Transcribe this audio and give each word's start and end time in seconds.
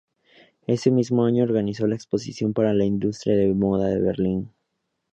Ese 0.65 0.89
mismo 0.89 1.25
año 1.25 1.43
organizó 1.43 1.85
la 1.85 1.93
Exposición 1.93 2.53
para 2.55 2.73
la 2.73 2.85
Industria 2.85 3.35
de 3.35 3.49
la 3.49 3.53
Moda 3.53 3.91
en 3.93 4.03
Berlín. 4.03 4.51